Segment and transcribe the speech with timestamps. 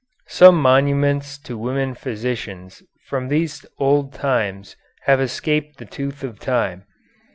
[0.29, 6.85] Some monuments to women physicians from these old times have escaped the tooth of time.